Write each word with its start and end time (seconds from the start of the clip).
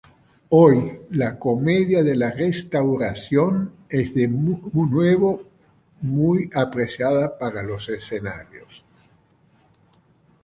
Hoy, 0.49 0.97
la 1.11 1.37
comedia 1.37 2.01
de 2.01 2.15
la 2.15 2.31
Restauración 2.31 3.71
es 3.87 4.15
de 4.15 4.27
nuevo 4.27 5.43
muy 6.01 6.49
apreciada 6.55 7.37
para 7.37 7.61
los 7.61 7.87
escenarios. 7.87 8.83